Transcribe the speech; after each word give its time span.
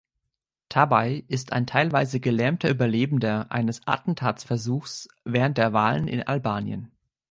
Tabaj 0.69 1.25
ist 1.27 1.53
ein 1.53 1.67
teilweise 1.67 2.19
gelähmter 2.19 2.71
Überlebender 2.71 3.51
eines 3.51 3.85
Attentatsversuchs 3.85 5.07
während 5.25 5.59
der 5.59 5.73
Wahlen 5.73 6.07
in 6.07 6.23
Albanien. 6.23 6.91